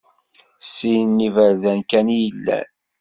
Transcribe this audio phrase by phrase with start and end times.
[0.73, 2.67] Sin n iberdan kan i yellan.